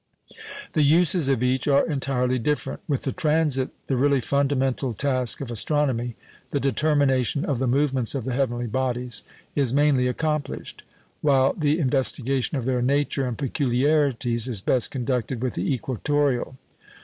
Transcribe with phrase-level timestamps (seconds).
[0.73, 2.79] The uses of each are entirely different.
[2.87, 6.15] With the transit, the really fundamental task of astronomy
[6.49, 9.21] the determination of the movements of the heavenly bodies
[9.53, 10.81] is mainly accomplished;
[11.21, 16.55] while the investigation of their nature and peculiarities is best conducted with the equatoreal.